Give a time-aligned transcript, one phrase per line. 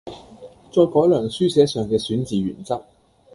[0.73, 2.83] 再改良書寫上嘅選字原則